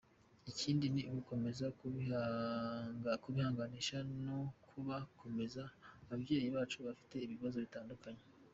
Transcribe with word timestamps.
Ikindi 0.51 0.85
ni 0.93 1.01
ugukomeza 1.09 1.65
kubihanganisha 3.23 3.97
no 4.23 4.37
kubakomeza 4.69 5.61
ababyeyi 6.03 6.47
bacu 6.55 6.77
bafite 6.87 7.15
ibibazo 7.21 7.57
bitandukanye. 7.65 8.23